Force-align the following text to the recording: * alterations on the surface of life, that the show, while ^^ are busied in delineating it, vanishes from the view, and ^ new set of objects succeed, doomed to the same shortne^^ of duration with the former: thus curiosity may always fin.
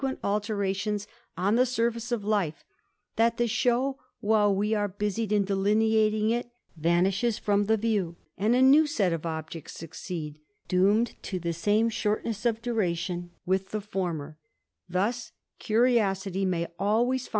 * 0.17 0.23
alterations 0.23 1.05
on 1.37 1.53
the 1.57 1.63
surface 1.67 2.11
of 2.11 2.25
life, 2.25 2.65
that 3.17 3.37
the 3.37 3.45
show, 3.47 3.99
while 4.19 4.51
^^ 4.55 4.75
are 4.75 4.87
busied 4.87 5.31
in 5.31 5.45
delineating 5.45 6.31
it, 6.31 6.49
vanishes 6.75 7.37
from 7.37 7.65
the 7.65 7.77
view, 7.77 8.15
and 8.35 8.55
^ 8.55 8.63
new 8.63 8.87
set 8.87 9.13
of 9.13 9.27
objects 9.27 9.73
succeed, 9.75 10.39
doomed 10.67 11.13
to 11.21 11.37
the 11.37 11.53
same 11.53 11.87
shortne^^ 11.87 12.43
of 12.47 12.63
duration 12.63 13.29
with 13.45 13.69
the 13.69 13.79
former: 13.79 14.39
thus 14.89 15.33
curiosity 15.59 16.45
may 16.45 16.65
always 16.79 17.27
fin. 17.27 17.29